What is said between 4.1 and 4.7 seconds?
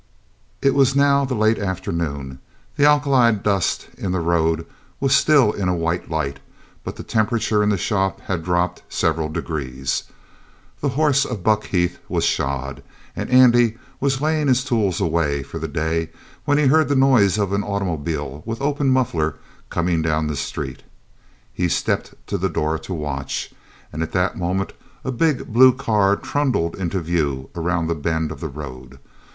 the road